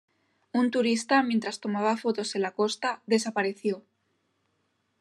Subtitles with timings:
[0.59, 3.83] Un turista, mientras tomaba fotos en la costa, desapareció.